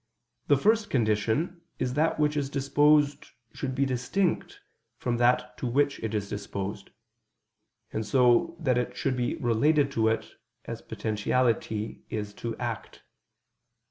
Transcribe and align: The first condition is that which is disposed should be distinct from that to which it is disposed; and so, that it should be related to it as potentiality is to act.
The 0.47 0.57
first 0.57 0.89
condition 0.89 1.61
is 1.77 1.93
that 1.93 2.19
which 2.19 2.35
is 2.35 2.49
disposed 2.49 3.27
should 3.53 3.75
be 3.75 3.85
distinct 3.85 4.59
from 4.97 5.17
that 5.17 5.55
to 5.59 5.67
which 5.67 5.99
it 5.99 6.15
is 6.15 6.27
disposed; 6.27 6.89
and 7.93 8.03
so, 8.03 8.57
that 8.59 8.79
it 8.79 8.97
should 8.97 9.15
be 9.15 9.35
related 9.35 9.91
to 9.91 10.07
it 10.07 10.41
as 10.65 10.81
potentiality 10.81 12.01
is 12.09 12.33
to 12.33 12.57
act. 12.57 13.03